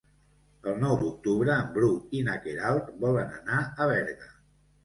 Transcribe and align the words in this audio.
El 0.71 0.79
nou 0.83 0.95
d'octubre 1.01 1.53
en 1.57 1.69
Bru 1.77 1.91
i 2.21 2.23
na 2.31 2.39
Queralt 2.47 2.91
volen 3.07 3.37
anar 3.41 3.61
a 3.63 3.89
Berga. 3.93 4.35